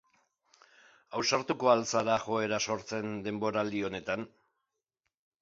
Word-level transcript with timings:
Ausartuko 1.19 1.69
al 1.73 1.83
zara 1.89 2.15
joera 2.23 2.59
sortzen 2.71 3.13
denboraldi 3.29 3.85
honetan? 3.91 4.27